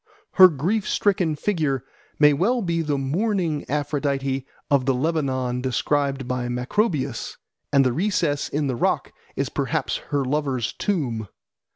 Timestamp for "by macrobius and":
6.27-7.85